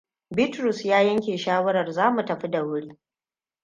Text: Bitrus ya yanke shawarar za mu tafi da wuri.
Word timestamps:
Bitrus 0.35 0.85
ya 0.85 1.01
yanke 1.01 1.37
shawarar 1.37 1.91
za 1.91 2.11
mu 2.11 2.25
tafi 2.25 2.47
da 2.51 2.63
wuri. 2.63 2.97